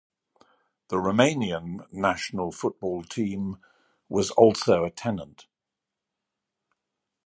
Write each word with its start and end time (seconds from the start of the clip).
The 0.87 0.95
Romanian 0.97 1.85
national 1.93 2.51
football 2.53 3.03
team 3.03 3.57
was 4.09 4.31
also 4.31 4.83
a 4.83 4.89
tenant. 4.89 5.45